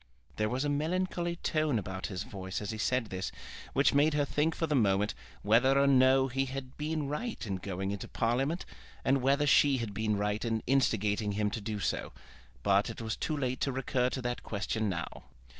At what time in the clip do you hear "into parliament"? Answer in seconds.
7.91-8.65